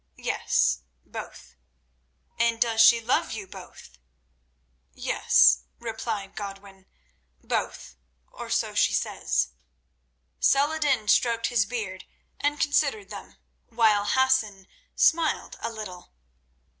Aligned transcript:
"Yes, 0.17 0.79
both." 1.05 1.55
"And 2.39 2.59
does 2.59 2.81
she 2.81 2.99
love 2.99 3.33
you 3.33 3.45
both?" 3.45 3.99
"Yes," 4.95 5.59
replied 5.77 6.35
Godwin, 6.35 6.87
"both, 7.43 7.97
or 8.31 8.49
so 8.49 8.73
she 8.73 8.93
says." 8.93 9.49
Saladin 10.39 11.07
stroked 11.07 11.49
his 11.49 11.67
beard 11.67 12.05
and 12.39 12.59
considered 12.59 13.11
them, 13.11 13.35
while 13.67 14.05
Hassan 14.05 14.65
smiled 14.95 15.55
a 15.59 15.69
little. 15.71 16.11